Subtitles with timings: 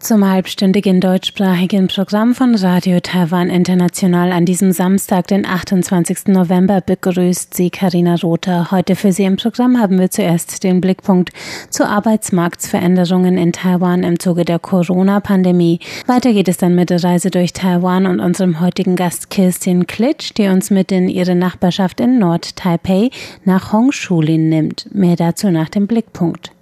[0.00, 6.28] Zum halbstündigen deutschsprachigen Programm von Radio Taiwan International an diesem Samstag, den 28.
[6.28, 8.70] November, begrüßt Sie Karina Rother.
[8.70, 11.32] Heute für Sie im Programm haben wir zuerst den Blickpunkt
[11.68, 15.80] zu Arbeitsmarktsveränderungen in Taiwan im Zuge der Corona-Pandemie.
[16.06, 20.32] Weiter geht es dann mit der Reise durch Taiwan und unserem heutigen Gast Kirstin Klitsch,
[20.34, 23.10] die uns mit in ihre Nachbarschaft in Nord-Taipei
[23.44, 24.86] nach Hongshulin nimmt.
[24.94, 26.52] Mehr dazu nach dem Blickpunkt.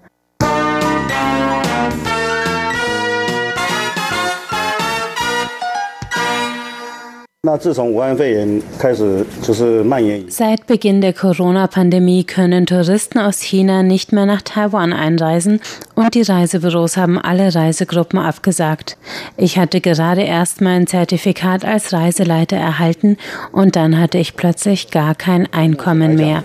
[10.29, 15.61] Seit Beginn der Corona-Pandemie können Touristen aus China nicht mehr nach Taiwan einreisen
[15.95, 18.99] und die Reisebüros haben alle Reisegruppen abgesagt.
[19.37, 23.17] Ich hatte gerade erst mein Zertifikat als Reiseleiter erhalten
[23.53, 26.45] und dann hatte ich plötzlich gar kein Einkommen mehr.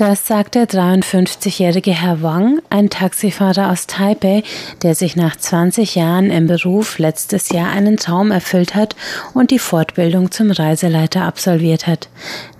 [0.00, 4.42] Das sagt der 53-jährige Herr Wang, ein Taxifahrer aus Taipei,
[4.82, 8.96] der sich nach 20 Jahren im Beruf letztes Jahr einen Traum erfüllt hat
[9.34, 12.08] und die Fortbildung zum Reiseleiter absolviert hat.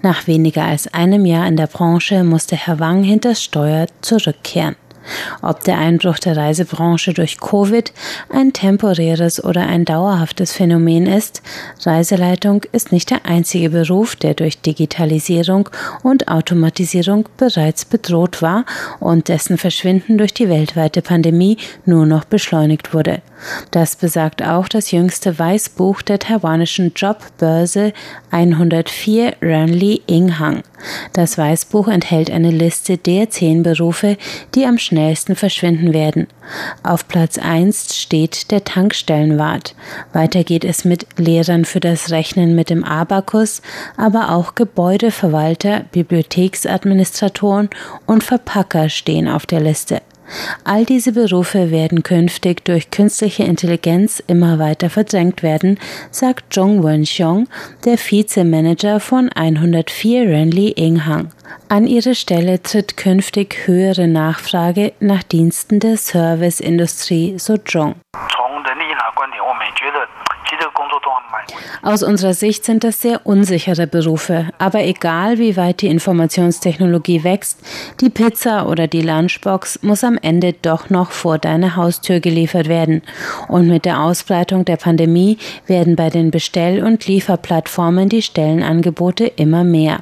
[0.02, 4.76] Nach weniger als einem Jahr in der Branche musste Herr Wang hinter Steuer zurückkehren.
[5.42, 7.92] Ob der Einbruch der Reisebranche durch Covid
[8.28, 11.42] ein temporäres oder ein dauerhaftes Phänomen ist,
[11.84, 15.68] Reiseleitung ist nicht der einzige Beruf, der durch Digitalisierung
[16.02, 18.64] und Automatisierung bereits bedroht war
[18.98, 23.22] und dessen Verschwinden durch die weltweite Pandemie nur noch beschleunigt wurde.
[23.70, 27.92] Das besagt auch das jüngste Weißbuch der taiwanischen Jobbörse
[28.30, 30.62] 104 Renli Inghang.
[31.12, 34.16] Das Weißbuch enthält eine Liste der zehn Berufe,
[34.54, 36.26] die am schnellsten verschwinden werden.
[36.82, 39.74] Auf Platz 1 steht der Tankstellenwart.
[40.12, 43.62] Weiter geht es mit Lehrern für das Rechnen mit dem Abakus,
[43.96, 47.70] aber auch Gebäudeverwalter, Bibliotheksadministratoren
[48.06, 50.02] und Verpacker stehen auf der Liste.
[50.64, 55.78] All diese Berufe werden künftig durch künstliche Intelligenz immer weiter verdrängt werden,
[56.10, 57.48] sagt Zhong Wenxiong,
[57.84, 61.30] der Vizemanager von 104 Renli Inghang.
[61.68, 67.96] An ihre Stelle tritt künftig höhere Nachfrage nach Diensten der Serviceindustrie, so Zhong.
[68.12, 70.06] 从人力银行观点，我们觉得
[71.82, 77.58] aus unserer Sicht sind das sehr unsichere Berufe, aber egal wie weit die Informationstechnologie wächst,
[78.00, 83.02] die Pizza oder die Lunchbox muss am Ende doch noch vor deine Haustür geliefert werden.
[83.48, 89.64] Und mit der Ausbreitung der Pandemie werden bei den Bestell- und Lieferplattformen die Stellenangebote immer
[89.64, 90.00] mehr.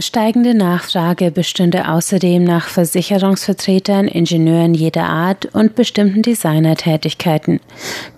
[0.00, 7.60] Steigende Nachfrage bestünde außerdem nach Versicherungsvertretern, Ingenieuren jeder Art und bestimmten Designertätigkeiten.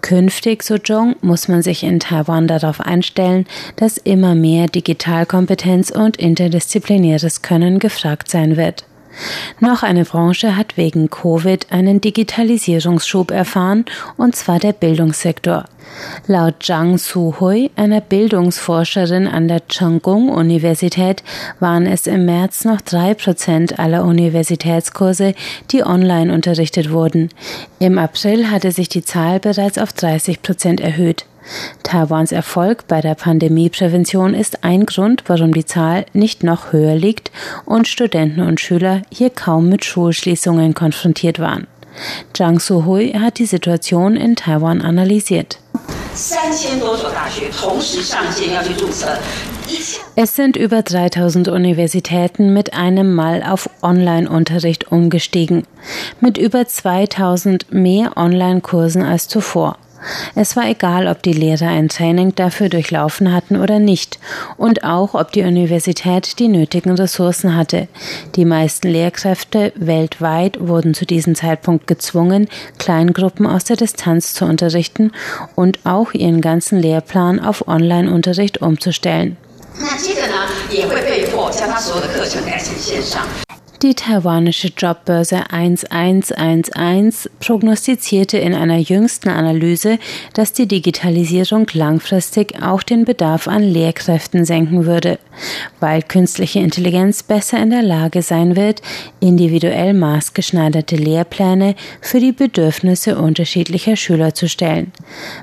[0.00, 6.16] Künftig, so Zhong, muss man sich in Taiwan darauf einstellen, dass immer mehr Digitalkompetenz und
[6.18, 8.84] interdisziplinäres Können gefragt sein wird.
[9.60, 13.84] Noch eine Branche hat wegen Covid einen Digitalisierungsschub erfahren,
[14.16, 15.64] und zwar der Bildungssektor.
[16.26, 21.22] Laut Zhang Su-hui, einer Bildungsforscherin an der Chenggung-Universität,
[21.60, 25.34] waren es im März noch drei Prozent aller Universitätskurse,
[25.70, 27.28] die online unterrichtet wurden.
[27.78, 31.26] Im April hatte sich die Zahl bereits auf 30 Prozent erhöht.
[31.82, 37.32] Taiwans Erfolg bei der Pandemieprävention ist ein Grund, warum die Zahl nicht noch höher liegt
[37.64, 41.66] und Studenten und Schüler hier kaum mit Schulschließungen konfrontiert waren.
[42.32, 45.58] Zhang Su-hui hat die Situation in Taiwan analysiert.
[46.14, 49.18] 三千多所大学同时上线要去注册。
[50.14, 55.62] Es sind über 3000 Universitäten mit einem Mal auf Online-Unterricht umgestiegen,
[56.20, 59.78] mit über 2000 mehr Online-Kursen als zuvor.
[60.34, 64.18] Es war egal, ob die Lehrer ein Training dafür durchlaufen hatten oder nicht
[64.56, 67.88] und auch, ob die Universität die nötigen Ressourcen hatte.
[68.36, 72.48] Die meisten Lehrkräfte weltweit wurden zu diesem Zeitpunkt gezwungen,
[72.78, 75.12] Kleingruppen aus der Distanz zu unterrichten
[75.54, 79.36] und auch ihren ganzen Lehrplan auf Online-Unterricht umzustellen.
[83.82, 89.98] Die taiwanische Jobbörse 1111 prognostizierte in einer jüngsten Analyse,
[90.34, 95.18] dass die Digitalisierung langfristig auch den Bedarf an Lehrkräften senken würde,
[95.80, 98.82] weil künstliche Intelligenz besser in der Lage sein wird,
[99.18, 104.92] individuell maßgeschneiderte Lehrpläne für die Bedürfnisse unterschiedlicher Schüler zu stellen.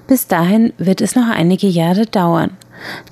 [0.08, 2.52] Bis dahin wird es noch einige Jahre dauern.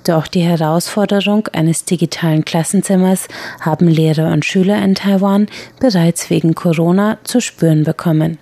[0.03, 3.27] Doch die Herausforderung eines digitalen Klassenzimmers
[3.61, 5.47] haben Lehrer und Schüler in Taiwan
[5.79, 8.39] bereits wegen Corona zu spüren bekommen.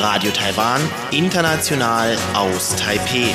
[0.00, 3.32] Radio Taiwan, international aus Taipei.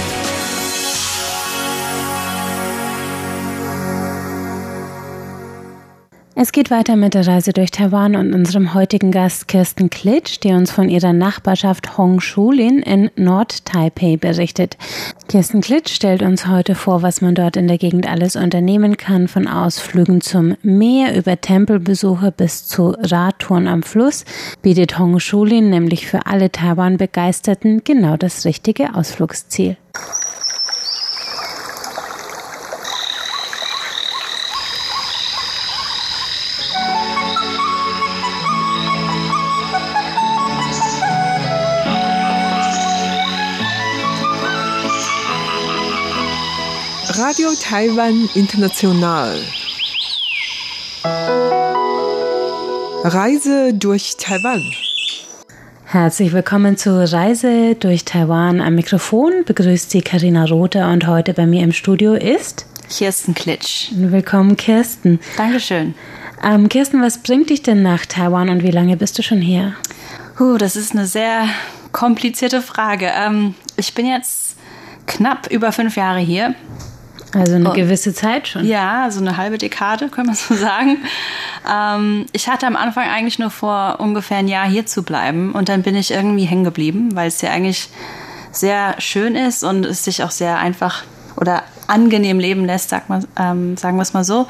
[6.42, 10.54] Es geht weiter mit der Reise durch Taiwan und unserem heutigen Gast Kirsten Klitsch, die
[10.54, 14.78] uns von ihrer Nachbarschaft Hongshulin in Nord-Taipei berichtet.
[15.28, 19.28] Kirsten Klitsch stellt uns heute vor, was man dort in der Gegend alles unternehmen kann,
[19.28, 24.24] von Ausflügen zum Meer über Tempelbesuche bis zu Radtouren am Fluss,
[24.62, 29.76] bietet Hongshulin nämlich für alle Taiwan-Begeisterten genau das richtige Ausflugsziel.
[47.50, 49.40] Radio Taiwan International.
[53.04, 54.62] Reise durch Taiwan.
[55.86, 58.62] Herzlich willkommen zur Reise durch Taiwan.
[58.62, 63.90] Am Mikrofon begrüßt Sie Karina Rother und heute bei mir im Studio ist Kirsten Klitsch.
[63.96, 65.20] Willkommen, Kirsten.
[65.36, 65.96] Dankeschön.
[66.44, 69.74] Ähm, Kirsten, was bringt dich denn nach Taiwan und wie lange bist du schon hier?
[70.40, 71.46] Uh, das ist eine sehr
[71.94, 73.12] komplizierte Frage.
[73.12, 74.56] Ähm, ich bin jetzt
[75.08, 76.54] knapp über fünf Jahre hier.
[77.34, 77.74] Also eine oh.
[77.74, 78.66] gewisse Zeit schon.
[78.66, 80.98] Ja, so eine halbe Dekade, kann man so sagen.
[81.70, 85.52] Ähm, ich hatte am Anfang eigentlich nur vor, ungefähr ein Jahr hier zu bleiben.
[85.52, 87.90] Und dann bin ich irgendwie hängen geblieben, weil es ja eigentlich
[88.52, 91.04] sehr schön ist und es sich auch sehr einfach
[91.36, 94.48] oder angenehm leben lässt, sag mal, ähm, sagen wir es mal so.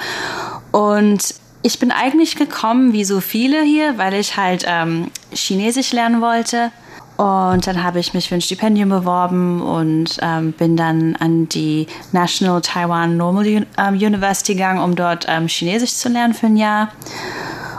[0.71, 6.21] Und ich bin eigentlich gekommen, wie so viele hier, weil ich halt ähm, Chinesisch lernen
[6.21, 6.71] wollte
[7.19, 11.85] und dann habe ich mich für ein Stipendium beworben und ähm, bin dann an die
[12.13, 16.93] National Taiwan Normal ähm, University gegangen, um dort ähm, Chinesisch zu lernen für ein Jahr.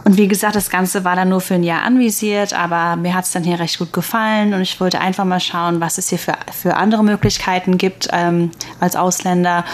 [0.04, 3.24] Und wie gesagt, das Ganze war dann nur für ein Jahr anvisiert, aber mir hat
[3.24, 6.18] es dann hier recht gut gefallen und ich wollte einfach mal schauen, was es hier
[6.18, 9.64] für, für andere Möglichkeiten gibt ähm, als Ausländer.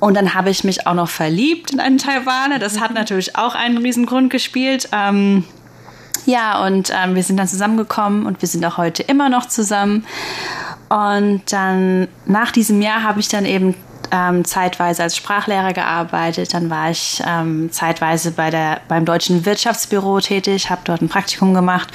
[0.00, 2.58] Und dann habe ich mich auch noch verliebt in einen Taiwaner.
[2.58, 4.88] Das hat natürlich auch einen riesen Grund gespielt.
[4.92, 5.44] Ähm,
[6.26, 10.04] ja, und ähm, wir sind dann zusammengekommen und wir sind auch heute immer noch zusammen.
[10.88, 13.74] Und dann nach diesem Jahr habe ich dann eben
[14.12, 16.54] ähm, zeitweise als Sprachlehrer gearbeitet.
[16.54, 21.54] Dann war ich ähm, zeitweise bei der, beim Deutschen Wirtschaftsbüro tätig, habe dort ein Praktikum
[21.54, 21.88] gemacht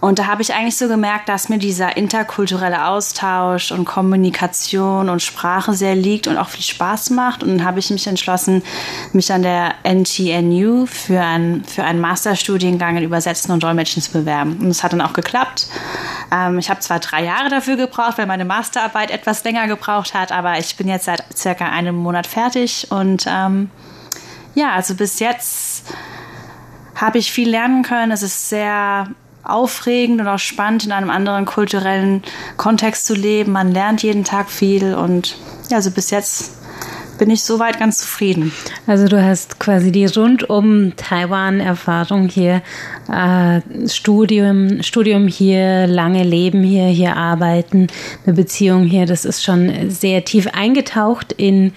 [0.00, 5.22] und da habe ich eigentlich so gemerkt, dass mir dieser interkulturelle Austausch und Kommunikation und
[5.22, 7.42] Sprache sehr liegt und auch viel Spaß macht.
[7.42, 8.62] Und dann habe ich mich entschlossen,
[9.12, 14.58] mich an der NTNU für, ein, für einen Masterstudiengang in Übersetzen und Dolmetschen zu bewerben.
[14.60, 15.66] Und es hat dann auch geklappt.
[16.32, 20.30] Ähm, ich habe zwar drei Jahre dafür gebraucht, weil meine Masterarbeit etwas länger gebraucht hat,
[20.30, 22.86] aber ich bin jetzt seit circa einem Monat fertig.
[22.90, 23.70] Und ähm,
[24.54, 25.86] ja, also bis jetzt
[26.94, 28.12] habe ich viel lernen können.
[28.12, 29.08] Es ist sehr
[29.48, 32.22] aufregend und auch spannend, in einem anderen kulturellen
[32.56, 33.52] Kontext zu leben.
[33.52, 35.36] Man lernt jeden Tag viel und
[35.70, 36.58] ja, also bis jetzt
[37.18, 38.52] bin ich soweit ganz zufrieden.
[38.86, 42.62] Also du hast quasi die rundum Taiwan-Erfahrung hier,
[43.12, 47.88] äh, Studium, Studium hier, lange Leben hier, hier arbeiten,
[48.24, 49.04] eine Beziehung hier.
[49.04, 51.72] Das ist schon sehr tief eingetaucht in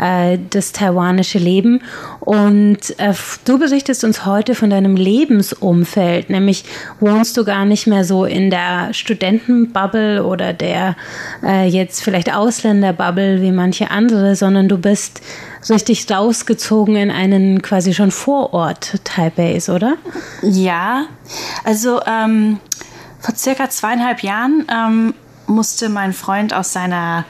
[0.00, 1.82] äh, das taiwanische Leben.
[2.26, 3.14] Und äh,
[3.44, 6.64] du berichtest uns heute von deinem Lebensumfeld, nämlich
[6.98, 10.96] wohnst du gar nicht mehr so in der Studentenbubble oder der
[11.44, 15.20] äh, jetzt vielleicht Ausländerbubble wie manche andere, sondern du bist
[15.70, 19.94] richtig rausgezogen in einen quasi schon Vorort Taipei, oder?
[20.42, 21.06] Ja,
[21.62, 22.58] also ähm,
[23.20, 25.14] vor circa zweieinhalb Jahren ähm,
[25.46, 27.24] musste mein Freund aus seiner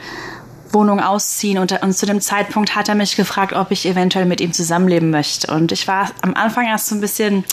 [0.71, 4.41] Wohnung ausziehen und, und, zu dem Zeitpunkt hat er mich gefragt, ob ich eventuell mit
[4.41, 5.51] ihm zusammenleben möchte.
[5.53, 7.45] Und ich war am Anfang erst so ein bisschen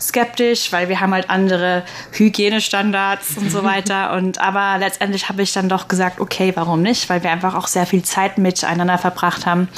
[0.00, 4.12] skeptisch, weil wir haben halt andere Hygienestandards und so weiter.
[4.12, 7.08] Und aber letztendlich habe ich dann doch gesagt, okay, warum nicht?
[7.08, 9.68] Weil wir einfach auch sehr viel Zeit miteinander verbracht haben.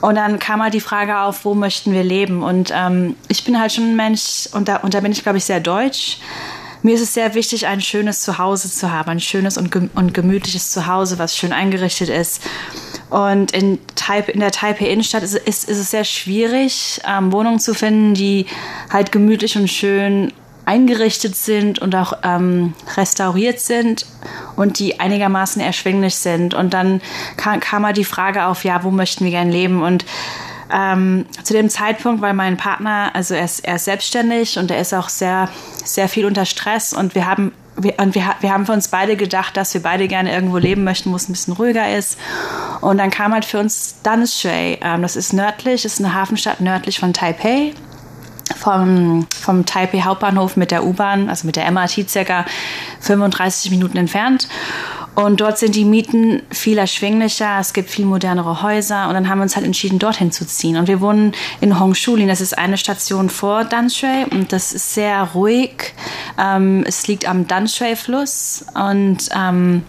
[0.00, 2.42] Und dann kam halt die Frage auf, wo möchten wir leben?
[2.42, 5.38] Und ähm, ich bin halt schon ein Mensch, und da, und da bin ich, glaube
[5.38, 6.18] ich, sehr deutsch
[6.84, 10.70] mir ist es sehr wichtig, ein schönes Zuhause zu haben, ein schönes und, und gemütliches
[10.70, 12.42] Zuhause, was schön eingerichtet ist.
[13.08, 17.58] Und in, Taipei, in der Taipei Innenstadt ist, ist, ist es sehr schwierig, ähm, Wohnungen
[17.58, 18.44] zu finden, die
[18.90, 20.30] halt gemütlich und schön
[20.66, 24.04] eingerichtet sind und auch ähm, restauriert sind
[24.56, 26.52] und die einigermaßen erschwinglich sind.
[26.52, 27.00] Und dann
[27.38, 29.82] kam, kam halt die Frage auf, ja, wo möchten wir gerne leben?
[29.82, 30.04] Und
[30.72, 34.80] ähm, zu dem Zeitpunkt, weil mein Partner, also er ist, er ist selbstständig und er
[34.80, 35.48] ist auch sehr,
[35.84, 39.16] sehr viel unter Stress und wir haben wir, und wir, wir haben für uns beide
[39.16, 42.18] gedacht, dass wir beide gerne irgendwo leben möchten, wo es ein bisschen ruhiger ist.
[42.80, 44.78] Und dann kam halt für uns Danshui.
[44.80, 47.74] Ähm, das ist nördlich, ist eine Hafenstadt nördlich von Taipei.
[48.56, 52.44] vom, vom Taipei Hauptbahnhof mit der U-Bahn, also mit der MRT circa
[53.00, 54.48] 35 Minuten entfernt.
[55.14, 59.38] Und dort sind die Mieten viel erschwinglicher, es gibt viel modernere Häuser und dann haben
[59.38, 60.76] wir uns halt entschieden, dorthin zu ziehen.
[60.76, 65.22] Und wir wohnen in Hongshulin, das ist eine Station vor Danshui und das ist sehr
[65.34, 65.94] ruhig.
[66.38, 69.84] Ähm, es liegt am Danshui-Fluss und ähm,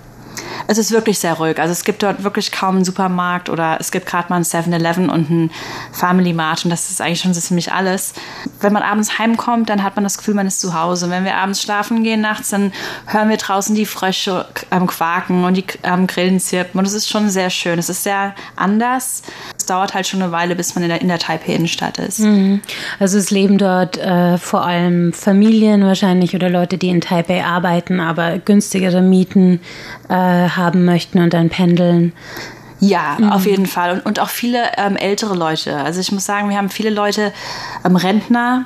[0.67, 1.59] es ist wirklich sehr ruhig.
[1.59, 5.09] Also es gibt dort wirklich kaum einen Supermarkt oder es gibt gerade mal ein 7-Eleven
[5.09, 5.51] und ein
[5.91, 8.13] Family Mart und das ist eigentlich schon so ziemlich alles.
[8.59, 11.09] Wenn man abends heimkommt, dann hat man das Gefühl, man ist zu Hause.
[11.09, 12.71] Wenn wir abends schlafen gehen nachts, dann
[13.07, 17.09] hören wir draußen die Frösche ähm, quaken und die ähm, Grillen zirpen und es ist
[17.09, 17.79] schon sehr schön.
[17.79, 19.23] Es ist sehr anders.
[19.57, 22.19] Es dauert halt schon eine Weile, bis man in der, in der Taipei-Innenstadt ist.
[22.19, 22.61] Mhm.
[22.99, 27.99] Also es leben dort äh, vor allem Familien wahrscheinlich oder Leute, die in Taipei arbeiten,
[27.99, 29.59] aber günstigere Mieten
[30.09, 32.13] äh, haben möchten und dann pendeln.
[32.79, 33.31] Ja, mhm.
[33.31, 33.93] auf jeden Fall.
[33.93, 35.77] Und, und auch viele ähm, ältere Leute.
[35.77, 37.33] Also ich muss sagen, wir haben viele Leute,
[37.85, 38.65] ähm, Rentner.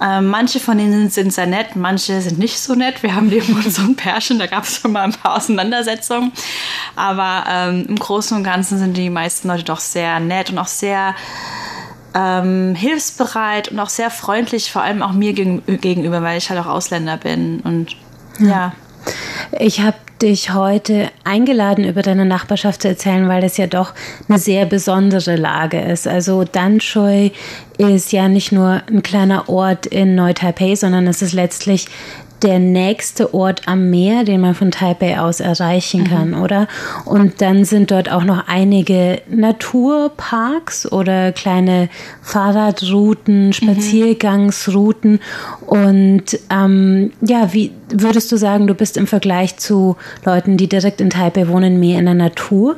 [0.00, 3.02] Ähm, manche von denen sind sehr nett, manche sind nicht so nett.
[3.02, 6.32] Wir haben neben uns so ein Pärchen, da gab es schon mal ein paar Auseinandersetzungen.
[6.96, 10.66] Aber ähm, im Großen und Ganzen sind die meisten Leute doch sehr nett und auch
[10.66, 11.14] sehr
[12.14, 16.66] ähm, hilfsbereit und auch sehr freundlich, vor allem auch mir gegenüber, weil ich halt auch
[16.66, 17.60] Ausländer bin.
[17.60, 17.96] Und
[18.38, 18.48] ja.
[18.48, 18.72] ja.
[19.58, 23.92] Ich habe dich heute eingeladen, über deine Nachbarschaft zu erzählen, weil es ja doch
[24.28, 26.06] eine sehr besondere Lage ist.
[26.06, 27.32] Also Danshui
[27.76, 31.86] ist ja nicht nur ein kleiner Ort in Neu-Taipei, sondern es ist letztlich
[32.42, 36.42] der nächste Ort am Meer, den man von Taipei aus erreichen kann, mhm.
[36.42, 36.68] oder?
[37.04, 41.88] Und dann sind dort auch noch einige Naturparks oder kleine
[42.22, 43.52] Fahrradrouten, mhm.
[43.52, 45.20] Spaziergangsrouten.
[45.66, 51.00] Und ähm, ja, wie würdest du sagen, du bist im Vergleich zu Leuten, die direkt
[51.00, 52.76] in Taipei wohnen, mehr in der Natur?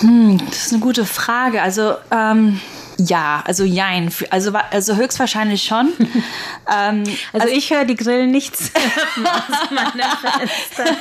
[0.00, 1.62] Hm, das ist eine gute Frage.
[1.62, 2.60] Also ähm
[3.06, 4.12] ja, also jein.
[4.30, 5.92] Also, also höchstwahrscheinlich schon.
[5.98, 8.70] ähm, also, also, ich höre die Grillen nichts
[9.16, 10.96] aus meinem Fenster.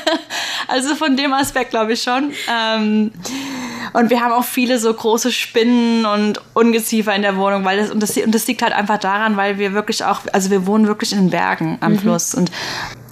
[0.68, 2.32] Also von dem Aspekt glaube ich schon.
[2.50, 3.12] Ähm,
[3.94, 7.91] und wir haben auch viele so große Spinnen und Ungeziefer in der Wohnung, weil das
[7.91, 10.88] und, das und das liegt halt einfach daran, weil wir wirklich auch, also wir wohnen
[10.88, 12.00] wirklich in den Bergen am mhm.
[12.00, 12.51] Fluss und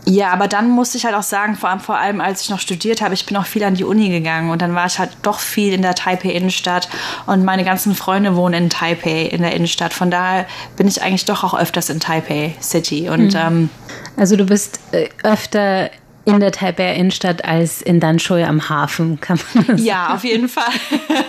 [0.09, 2.61] ja, aber dann musste ich halt auch sagen, vor allem, vor allem als ich noch
[2.61, 5.11] studiert habe, ich bin auch viel an die Uni gegangen und dann war ich halt
[5.21, 6.87] doch viel in der Taipei-Innenstadt
[7.25, 9.93] und meine ganzen Freunde wohnen in Taipei, in der Innenstadt.
[9.93, 10.45] Von daher
[10.77, 13.09] bin ich eigentlich doch auch öfters in Taipei City.
[13.09, 13.39] Und, mhm.
[13.39, 13.69] ähm,
[14.15, 15.89] also du bist äh, öfter
[16.27, 19.77] in der Taipei Innenstadt als in Danshui am Hafen, kann man sagen.
[19.79, 20.73] Ja, auf jeden Fall.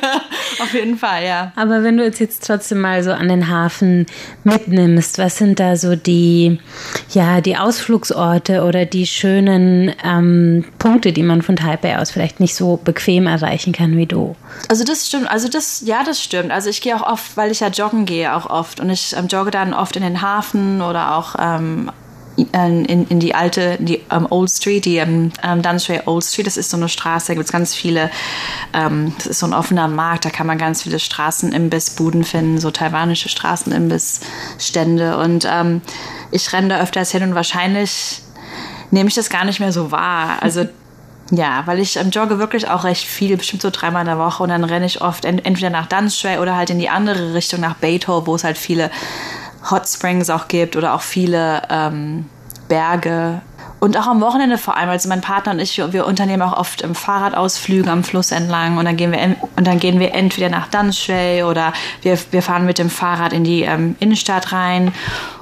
[0.60, 1.52] auf jeden Fall, ja.
[1.54, 4.06] Aber wenn du jetzt, jetzt trotzdem mal so an den Hafen
[4.42, 6.58] mitnimmst, was sind da so die,
[7.10, 12.56] ja, die Ausflugsorte oder die schönen ähm, Punkte, die man von Taipei aus vielleicht nicht
[12.56, 14.34] so bequem erreichen kann wie du?
[14.68, 16.50] Also das stimmt, also das, ja, das stimmt.
[16.50, 19.28] Also ich gehe auch oft, weil ich ja joggen gehe auch oft und ich ähm,
[19.28, 21.92] jogge dann oft in den Hafen oder auch ähm,
[22.52, 26.56] in, in die alte, die um, Old Street, die um, um, Dunsray Old Street, das
[26.56, 28.10] ist so eine Straße, da gibt es ganz viele,
[28.72, 32.70] um, das ist so ein offener Markt, da kann man ganz viele Straßenimbissbuden finden, so
[32.70, 35.48] taiwanische Straßenimbissstände und
[36.30, 38.22] ich renne da öfters hin und wahrscheinlich
[38.90, 40.38] nehme ich das gar nicht mehr so wahr.
[40.42, 40.66] Also
[41.30, 44.42] ja, weil ich ähm, jogge wirklich auch recht viel, bestimmt so dreimal in der Woche
[44.42, 47.60] und dann renne ich oft ent entweder nach Dunsray oder halt in die andere Richtung
[47.60, 48.90] nach Beito, wo es halt viele
[49.70, 52.26] Hot Springs auch gibt oder auch viele ähm,
[52.68, 53.40] Berge.
[53.80, 56.82] Und auch am Wochenende vor allem, also mein Partner und ich, wir unternehmen auch oft
[56.82, 60.66] im Fahrradausflüge am Fluss entlang und dann gehen wir, und dann gehen wir entweder nach
[60.66, 61.72] Danshui oder
[62.02, 64.92] wir, wir fahren mit dem Fahrrad in die ähm, Innenstadt rein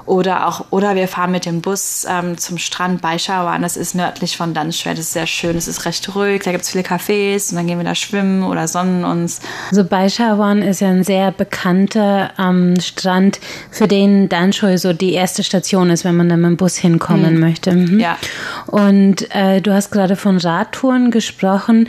[0.07, 3.63] oder auch, oder wir fahren mit dem Bus ähm, zum Strand bei Shawan.
[3.63, 4.93] Das ist nördlich von Danshui.
[4.93, 5.57] Das ist sehr schön.
[5.57, 6.43] Es ist recht ruhig.
[6.45, 9.41] Da gibt es viele Cafés und dann gehen wir da schwimmen oder sonnen uns.
[9.71, 15.13] Also bei Shawan ist ja ein sehr bekannter ähm, Strand, für den Danshui so die
[15.13, 17.41] erste Station ist, wenn man dann mit dem Bus hinkommen mhm.
[17.41, 17.73] möchte.
[17.73, 18.01] Mhm.
[18.01, 18.17] Ja.
[18.67, 21.89] Und äh, du hast gerade von Radtouren gesprochen.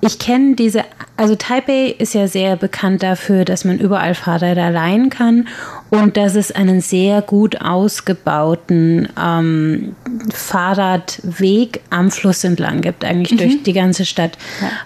[0.00, 0.84] Ich kenne diese,
[1.16, 5.48] also Taipei ist ja sehr bekannt dafür, dass man überall Fahrräder leihen kann
[5.90, 9.94] und dass es einen sehr gut ausgebauten ähm,
[10.32, 13.38] Fahrradweg am Fluss entlang gibt, eigentlich mhm.
[13.38, 14.36] durch die ganze Stadt.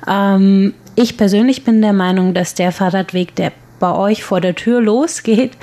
[0.07, 0.35] Ja.
[0.37, 4.81] Ähm, ich persönlich bin der Meinung, dass der Fahrradweg, der bei euch vor der Tür
[4.81, 5.55] losgeht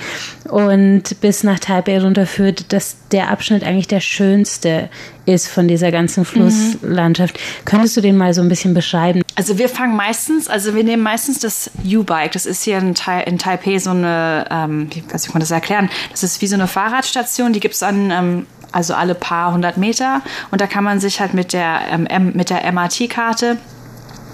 [0.43, 4.89] und bis nach Taipei runterführt, dass der Abschnitt eigentlich der schönste
[5.25, 7.35] ist von dieser ganzen Flusslandschaft.
[7.35, 7.65] Mhm.
[7.65, 9.21] Könntest du den mal so ein bisschen beschreiben?
[9.35, 12.33] Also wir fangen meistens, also wir nehmen meistens das U-Bike.
[12.33, 15.51] Das ist hier in, Tai in Taipei so eine, ähm, wie, was ich kann das
[15.51, 15.89] erklären?
[16.11, 19.77] Das ist wie so eine Fahrradstation, die gibt es an ähm, also alle paar hundert
[19.77, 20.21] Meter
[20.51, 23.57] und da kann man sich halt mit der ähm, mit der MRT-Karte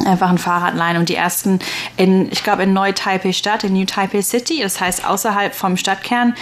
[0.03, 1.59] einfach ein Fahrrad leihen und die ersten
[1.97, 6.35] in, ich glaube, in Neu-Taipei Stadt, in New Taipei City, das heißt außerhalb vom Stadtkern,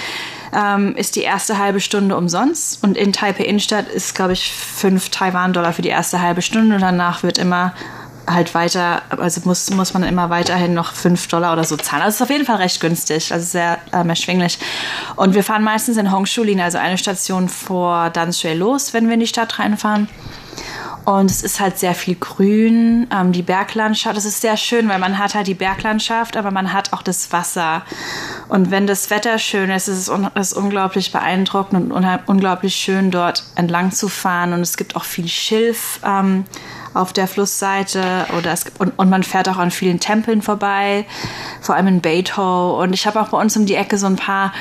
[0.53, 2.83] ähm, ist die erste halbe Stunde umsonst.
[2.83, 6.75] Und in Taipei Innenstadt ist, glaube ich, 5 Taiwan-Dollar für die erste halbe Stunde.
[6.75, 7.73] Und danach wird immer
[8.25, 12.03] halt weiter, also muss, muss man immer weiterhin noch 5 Dollar oder so zahlen.
[12.03, 14.59] Also es ist auf jeden Fall recht günstig, also sehr ähm, erschwinglich.
[15.15, 19.19] Und wir fahren meistens in Hongshu-Lin, also eine Station vor Danshui los, wenn wir in
[19.19, 20.07] die Stadt reinfahren.
[21.05, 24.15] Und es ist halt sehr viel Grün, ähm, die Berglandschaft.
[24.15, 27.31] Das ist sehr schön, weil man hat halt die Berglandschaft, aber man hat auch das
[27.31, 27.83] Wasser.
[28.47, 33.11] Und wenn das Wetter schön ist, ist es un ist unglaublich beeindruckend und unglaublich schön,
[33.11, 34.53] dort entlang zu fahren.
[34.53, 35.99] Und es gibt auch viel Schilf.
[36.05, 36.45] Ähm,
[36.93, 38.03] auf der Flussseite
[38.37, 41.05] oder es und, und man fährt auch an vielen Tempeln vorbei,
[41.61, 42.81] vor allem in Beito.
[42.81, 44.53] Und ich habe auch bei uns um die Ecke so ein paar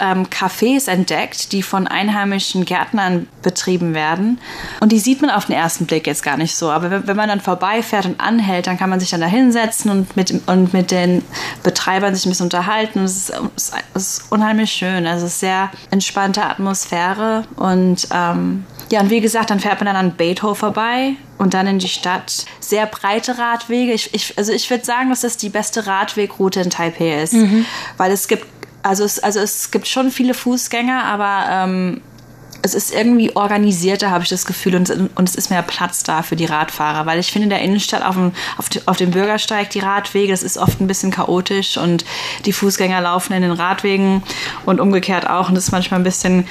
[0.00, 4.38] ähm, Cafés entdeckt, die von einheimischen Gärtnern betrieben werden.
[4.80, 6.70] Und die sieht man auf den ersten Blick jetzt gar nicht so.
[6.70, 9.90] Aber wenn, wenn man dann vorbeifährt und anhält, dann kann man sich dann da hinsetzen
[9.90, 11.22] und mit, und mit den
[11.62, 13.04] Betreibern sich ein bisschen unterhalten.
[13.04, 15.06] Es ist, es ist unheimlich schön.
[15.06, 19.86] Also es ist sehr entspannte Atmosphäre und ähm, ja, und wie gesagt, dann fährt man
[19.86, 22.46] dann an Beethoven vorbei und dann in die Stadt.
[22.60, 23.92] Sehr breite Radwege.
[23.92, 27.66] Ich, ich, also ich würde sagen, dass das die beste Radwegroute in Taipei ist, mhm.
[27.96, 28.46] weil es gibt
[28.82, 32.00] also es, also es gibt schon viele Fußgänger, aber ähm,
[32.62, 36.22] es ist irgendwie organisierter, habe ich das Gefühl, und, und es ist mehr Platz da
[36.22, 39.70] für die Radfahrer, weil ich finde in der Innenstadt auf dem, auf, auf dem Bürgersteig
[39.70, 42.04] die Radwege, das ist oft ein bisschen chaotisch und
[42.44, 44.22] die Fußgänger laufen in den Radwegen
[44.66, 46.46] und umgekehrt auch und das ist manchmal ein bisschen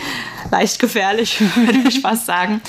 [0.52, 2.62] leicht gefährlich, würde ich fast sagen.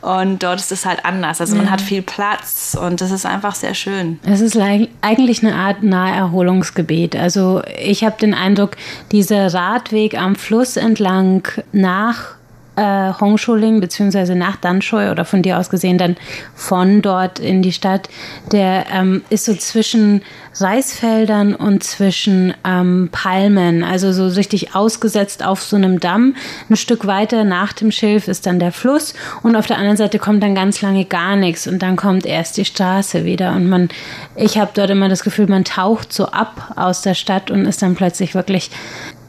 [0.00, 1.40] Und dort ist es halt anders.
[1.40, 1.72] Also man ja.
[1.72, 4.18] hat viel Platz und das ist einfach sehr schön.
[4.24, 4.56] Es ist
[5.00, 7.16] eigentlich eine Art Naherholungsgebiet.
[7.16, 8.76] Also ich habe den Eindruck,
[9.10, 12.34] dieser Radweg am Fluss entlang nach
[12.76, 16.16] äh, Hongschuling beziehungsweise nach Danshui oder von dir aus gesehen dann
[16.54, 18.08] von dort in die Stadt,
[18.50, 20.22] der ähm, ist so zwischen
[20.58, 26.34] Reisfeldern und zwischen ähm, Palmen, also so richtig ausgesetzt auf so einem Damm.
[26.68, 30.18] Ein Stück weiter nach dem Schilf ist dann der Fluss und auf der anderen Seite
[30.18, 33.88] kommt dann ganz lange gar nichts und dann kommt erst die Straße wieder und man,
[34.36, 37.82] ich habe dort immer das Gefühl, man taucht so ab aus der Stadt und ist
[37.82, 38.70] dann plötzlich wirklich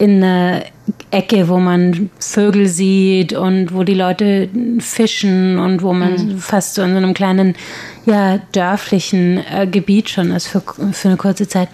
[0.03, 0.63] in einer
[1.11, 6.37] Ecke, wo man Vögel sieht und wo die Leute fischen und wo man mhm.
[6.39, 7.55] fast so in so einem kleinen,
[8.05, 10.61] ja, dörflichen äh, Gebiet schon ist für,
[10.91, 11.69] für eine kurze Zeit.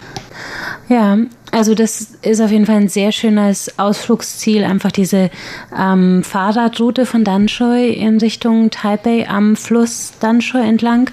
[0.89, 1.17] Ja,
[1.51, 5.31] also das ist auf jeden Fall ein sehr schönes Ausflugsziel, einfach diese
[5.75, 11.09] ähm, Fahrradroute von Danshui in Richtung Taipei am Fluss Danshui entlang.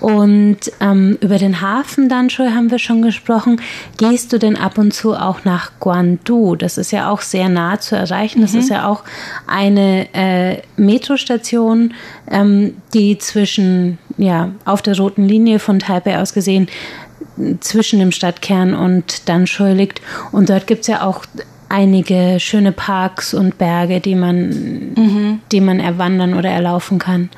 [0.00, 3.60] Und ähm, über den Hafen Danshui haben wir schon gesprochen.
[3.96, 6.54] Gehst du denn ab und zu auch nach Guandu?
[6.54, 8.42] Das ist ja auch sehr nah zu erreichen.
[8.42, 8.58] Das mhm.
[8.58, 9.04] ist ja auch
[9.46, 11.94] eine äh, Metrostation,
[12.30, 16.68] ähm, die zwischen, ja, auf der roten Linie von Taipei aus gesehen
[17.60, 20.00] zwischen dem Stadtkern und Danshui liegt.
[20.32, 21.24] Und dort gibt es ja auch
[21.68, 24.48] einige schöne Parks und Berge, die man,
[24.94, 25.40] mhm.
[25.52, 27.30] die man erwandern oder erlaufen kann.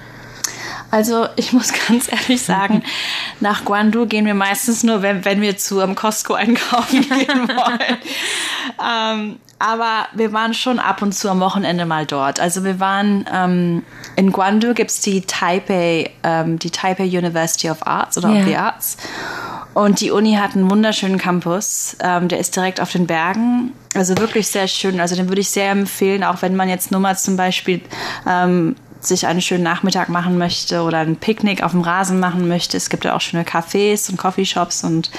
[0.91, 2.83] Also ich muss ganz ehrlich sagen,
[3.41, 7.99] nach Guandu gehen wir meistens nur, wenn, wenn wir zu einem Costco einkaufen gehen wollen.
[8.83, 12.39] ähm, aber wir waren schon ab und zu am Wochenende mal dort.
[12.39, 13.83] Also wir waren ähm,
[14.15, 18.41] in Guandu gibt es die Taipei, ähm, die Taipei University of Arts oder ja.
[18.41, 18.97] of the Arts.
[19.75, 21.97] Und die Uni hat einen wunderschönen Campus.
[22.01, 23.73] Ähm, der ist direkt auf den Bergen.
[23.95, 25.01] Also wirklich sehr schön.
[25.01, 27.81] Also den würde ich sehr empfehlen, auch wenn man jetzt nur mal zum Beispiel
[28.27, 32.77] ähm, sich einen schönen Nachmittag machen möchte oder ein Picknick auf dem Rasen machen möchte.
[32.77, 35.11] Es gibt ja auch schöne Cafés und Coffeeshops und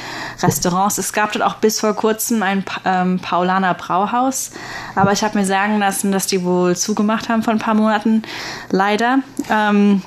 [0.42, 0.98] Restaurants.
[0.98, 4.52] Es gab dort auch bis vor kurzem ein ähm, Paulaner Brauhaus,
[4.96, 8.24] aber ich habe mir sagen lassen, dass die wohl zugemacht haben vor ein paar Monaten,
[8.70, 9.20] leider.
[9.50, 10.02] Ähm,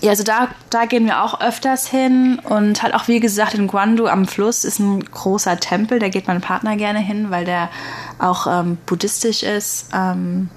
[0.00, 3.68] ja, also da, da gehen wir auch öfters hin und halt auch wie gesagt in
[3.68, 7.70] Guandu am Fluss ist ein großer Tempel, da geht mein Partner gerne hin, weil der
[8.18, 9.88] auch ähm, buddhistisch ist.
[9.94, 10.50] Ähm,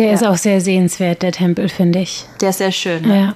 [0.00, 0.14] der ja.
[0.14, 2.24] ist auch sehr sehenswert, der Tempel, finde ich.
[2.40, 3.02] Der ist sehr schön.
[3.02, 3.20] Ne?
[3.20, 3.34] Ja.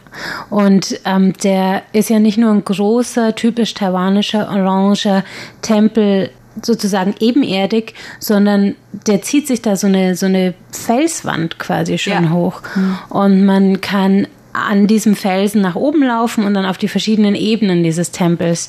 [0.49, 5.25] Und ähm, der ist ja nicht nur ein großer, typisch taiwanischer, oranger
[5.61, 6.31] Tempel,
[6.63, 12.31] sozusagen ebenerdig, sondern der zieht sich da so eine, so eine Felswand quasi schon ja.
[12.31, 12.63] hoch.
[12.75, 12.99] Mhm.
[13.11, 17.83] Und man kann an diesem Felsen nach oben laufen und dann auf die verschiedenen Ebenen
[17.83, 18.69] dieses Tempels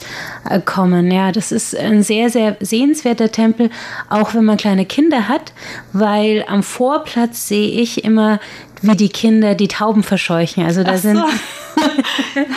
[0.50, 1.12] äh, kommen.
[1.12, 3.69] Ja, das ist ein sehr, sehr sehenswerter Tempel,
[4.10, 5.54] auch wenn man kleine Kinder hat,
[5.93, 8.39] weil am Vorplatz sehe ich immer
[8.82, 10.65] wie die Kinder die Tauben verscheuchen.
[10.65, 11.24] Also da Ach sind so.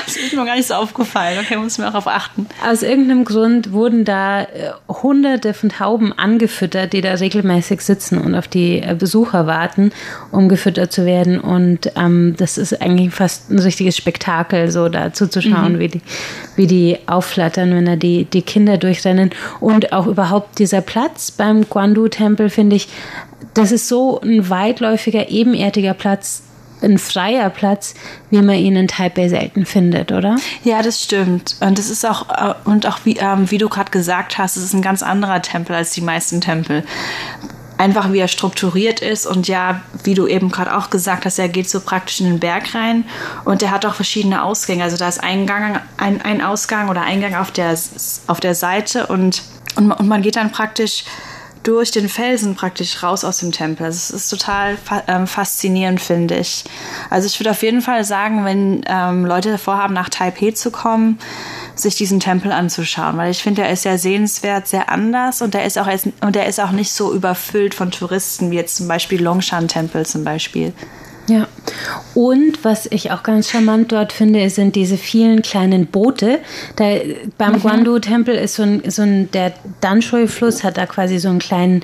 [0.06, 1.38] das ist mir gar nicht so aufgefallen.
[1.40, 2.46] Okay, muss mir auch darauf achten.
[2.68, 4.46] aus irgendeinem Grund wurden da äh,
[4.88, 9.92] hunderte von Tauben angefüttert, die da regelmäßig sitzen und auf die äh, Besucher warten,
[10.30, 11.40] um gefüttert zu werden.
[11.40, 16.00] Und ähm, das ist eigentlich fast ein richtiges Spektakel, so da zuzuschauen, wie, die,
[16.56, 19.30] wie die aufflattern, wenn da die, die Kinder durchrennen.
[19.60, 22.88] Und auch überhaupt dieser Platz beim Guandu-Tempel, finde ich,
[23.54, 26.42] das ist so ein weitläufiger, ebenerdiger Platz,
[26.82, 27.94] ein freier Platz,
[28.30, 30.36] wie man ihn in Taipei selten findet, oder?
[30.64, 31.56] Ja, das stimmt.
[31.60, 34.64] Und das ist auch, äh, und auch wie, ähm, wie du gerade gesagt hast, es
[34.64, 36.84] ist ein ganz anderer Tempel als die meisten Tempel.
[37.76, 41.48] Einfach wie er strukturiert ist und ja, wie du eben gerade auch gesagt hast, er
[41.48, 43.04] geht so praktisch in den Berg rein
[43.44, 44.82] und er hat auch verschiedene Ausgänge.
[44.82, 47.78] Also da ist Eingang, ein, ein Ausgang oder Eingang auf der,
[48.26, 49.42] auf der Seite und,
[49.76, 51.04] und, und man geht dann praktisch
[51.68, 53.84] durch den Felsen praktisch raus aus dem Tempel.
[53.84, 56.64] Also es ist total ähm, faszinierend, finde ich.
[57.10, 61.18] Also ich würde auf jeden Fall sagen, wenn ähm, Leute vorhaben, nach Taipei zu kommen,
[61.74, 65.66] sich diesen Tempel anzuschauen, weil ich finde, er ist sehr sehenswert, sehr anders und der
[65.66, 65.88] ist auch
[66.22, 70.24] und der ist auch nicht so überfüllt von Touristen wie jetzt zum Beispiel Longshan-Tempel zum
[70.24, 70.72] Beispiel.
[71.28, 71.46] Ja.
[72.14, 76.40] Und was ich auch ganz charmant dort finde, sind diese vielen kleinen Boote.
[76.76, 76.96] Da,
[77.36, 81.82] beim Guandu-Tempel ist so ein, so ein, der Danshui-Fluss hat da quasi so einen kleinen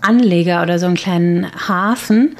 [0.00, 2.36] Anleger oder so einen kleinen Hafen.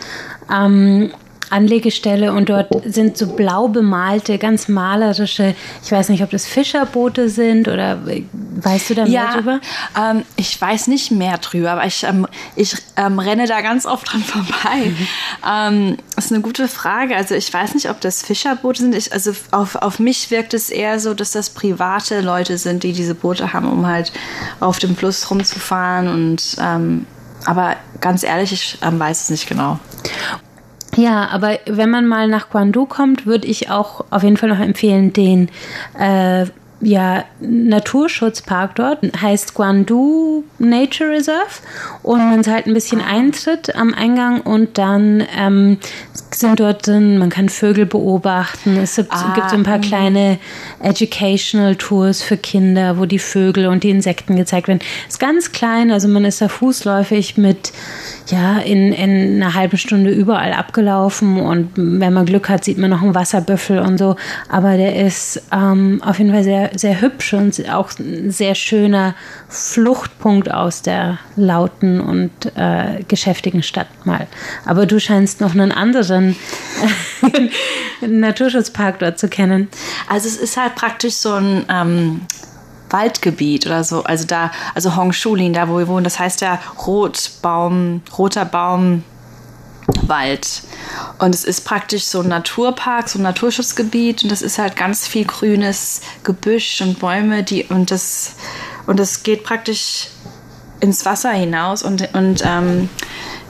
[0.50, 1.10] Ähm,
[1.50, 7.28] Anlegestelle und dort sind so blau bemalte, ganz malerische, ich weiß nicht, ob das Fischerboote
[7.28, 9.60] sind oder weißt du da mehr drüber?
[9.98, 14.12] Ähm, ich weiß nicht mehr drüber, aber ich, ähm, ich ähm, renne da ganz oft
[14.12, 14.92] dran vorbei.
[15.48, 17.16] Ähm, das ist eine gute Frage.
[17.16, 18.94] Also ich weiß nicht, ob das Fischerboote sind.
[18.94, 22.92] Ich, also auf, auf mich wirkt es eher so, dass das private Leute sind, die
[22.92, 24.12] diese Boote haben, um halt
[24.60, 26.08] auf dem Fluss rumzufahren.
[26.08, 27.06] Und ähm,
[27.44, 29.78] aber ganz ehrlich, ich ähm, weiß es nicht genau.
[30.98, 34.58] Ja, aber wenn man mal nach Guangdu kommt, würde ich auch auf jeden Fall noch
[34.58, 35.48] empfehlen, den
[35.98, 36.46] äh,
[36.80, 38.98] ja, Naturschutzpark dort.
[39.20, 41.60] Heißt Guangdu Nature Reserve.
[42.02, 45.78] Und man zahlt ein bisschen Eintritt am Eingang und dann ähm,
[46.30, 50.38] sind dort drin, man kann Vögel beobachten, es gibt, Ah, gibt so ein paar kleine
[50.80, 54.80] Educational Tours für Kinder, wo die Vögel und die Insekten gezeigt werden.
[55.08, 57.72] Ist ganz klein, also man ist da fußläufig mit
[58.30, 62.90] ja, in, in einer halben Stunde überall abgelaufen und wenn man Glück hat, sieht man
[62.90, 64.16] noch einen Wasserbüffel und so.
[64.48, 69.14] Aber der ist ähm, auf jeden Fall sehr, sehr hübsch und auch ein sehr schöner
[69.48, 74.26] Fluchtpunkt aus der lauten und äh, geschäftigen Stadt mal.
[74.66, 76.36] Aber du scheinst noch einen anderen
[78.06, 79.68] Naturschutzpark dort zu kennen.
[80.08, 82.20] Also es ist halt praktisch so ein ähm,
[82.90, 84.04] Waldgebiet oder so.
[84.04, 89.04] Also da, also Hongshulin, da wo wir wohnen, das heißt ja Rotbaum, roter Baum.
[90.02, 90.62] Wald.
[91.18, 95.06] Und es ist praktisch so ein Naturpark, so ein Naturschutzgebiet und das ist halt ganz
[95.06, 98.34] viel grünes Gebüsch und Bäume, die und das
[98.86, 100.08] und das geht praktisch
[100.80, 102.88] ins Wasser hinaus und, und ähm,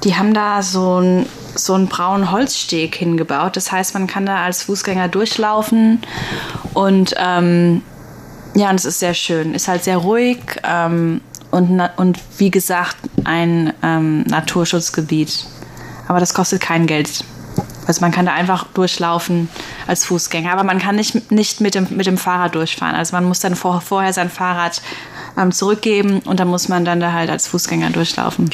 [0.04, 3.56] die haben da so ein so einen braunen Holzsteg hingebaut.
[3.56, 6.00] Das heißt, man kann da als Fußgänger durchlaufen
[6.72, 7.82] und ähm,
[8.54, 9.54] ja, und es ist sehr schön.
[9.54, 15.46] Ist halt sehr ruhig ähm, und, und wie gesagt ein ähm, Naturschutzgebiet.
[16.08, 17.24] Aber das kostet kein Geld.
[17.88, 19.48] Also man kann da einfach durchlaufen
[19.86, 22.94] als Fußgänger, aber man kann nicht, nicht mit, dem, mit dem Fahrrad durchfahren.
[22.94, 24.82] Also man muss dann vor, vorher sein Fahrrad
[25.38, 28.50] ähm, zurückgeben und dann muss man dann da halt als Fußgänger durchlaufen.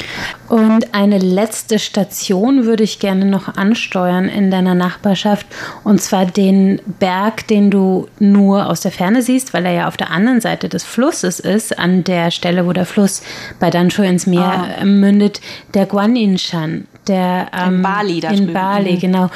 [0.47, 5.45] Und eine letzte Station würde ich gerne noch ansteuern in deiner Nachbarschaft.
[5.83, 9.97] Und zwar den Berg, den du nur aus der Ferne siehst, weil er ja auf
[9.97, 13.21] der anderen Seite des Flusses ist, an der Stelle, wo der Fluss
[13.59, 15.41] bei Danshui ins Meer äh, mündet,
[15.73, 16.87] der Guaninshan.
[17.07, 18.53] Der, ähm, Bali da In drüben.
[18.53, 18.99] Bali, Mhm.
[18.99, 19.29] genau.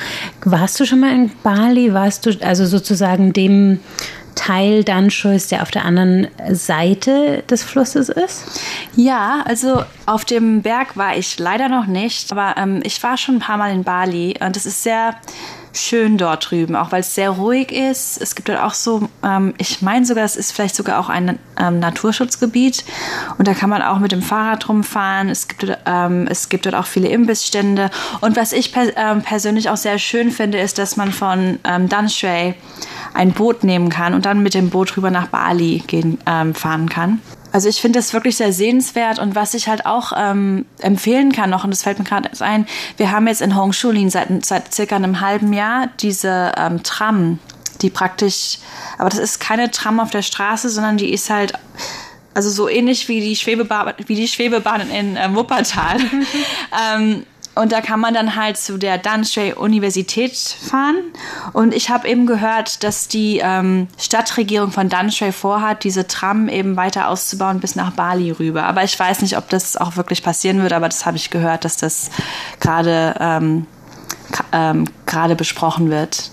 [0.44, 1.94] Warst du schon mal in Bali?
[1.94, 3.80] Warst du also sozusagen dem
[4.36, 8.62] Teil Danshuis, der auf der anderen Seite des Flusses ist?
[8.96, 13.36] Ja, also auf dem Berg war ich leider noch nicht, aber ähm, ich war schon
[13.36, 15.16] ein paar Mal in Bali und es ist sehr
[15.74, 18.22] schön dort drüben, auch weil es sehr ruhig ist.
[18.22, 21.40] Es gibt dort auch so, ähm, ich meine sogar, es ist vielleicht sogar auch ein
[21.60, 22.84] ähm, Naturschutzgebiet
[23.38, 25.30] und da kann man auch mit dem Fahrrad rumfahren.
[25.30, 27.90] Es gibt, dort, ähm, es gibt dort auch viele Imbissstände
[28.22, 31.90] und was ich per, ähm, persönlich auch sehr schön finde, ist, dass man von ähm,
[31.90, 32.56] Danshui
[33.14, 36.90] ein Boot nehmen kann und dann mit dem Boot rüber nach Bali gehen, ähm, fahren
[36.90, 37.22] kann.
[37.52, 41.50] Also ich finde das wirklich sehr sehenswert und was ich halt auch ähm, empfehlen kann
[41.50, 44.96] noch, und das fällt mir gerade ein, wir haben jetzt in Hongshulin seit, seit circa
[44.96, 47.40] einem halben Jahr diese ähm, Tram,
[47.82, 48.60] die praktisch,
[48.98, 51.54] aber das ist keine Tram auf der Straße, sondern die ist halt
[52.34, 55.98] also so ähnlich wie die Schwebebahn, wie die Schwebebahn in äh, Wuppertal.
[56.96, 57.26] ähm,
[57.60, 60.95] und da kann man dann halt zu der Danshui Universität fahren.
[61.52, 66.78] Und ich habe eben gehört, dass die ähm, Stadtregierung von Danshui vorhat, diese Tram eben
[66.78, 68.63] weiter auszubauen bis nach Bali rüber.
[68.63, 71.65] Aber ich weiß nicht, ob das auch wirklich passieren wird, aber das habe ich gehört,
[71.65, 72.12] dass das
[72.62, 73.65] gerade ähm,
[74.54, 74.86] ähm,
[75.36, 76.32] besprochen wird.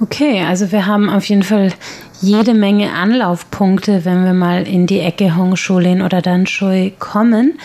[0.00, 1.72] Okay, also wir haben auf jeden Fall
[2.20, 7.58] jede Menge Anlaufpunkte, wenn wir mal in die Ecke Hongschulen oder Danshui kommen.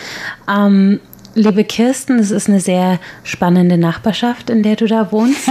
[0.48, 1.00] Ähm,
[1.34, 5.48] liebe Kirsten, es ist eine sehr spannende Nachbarschaft, in der du da wohnst.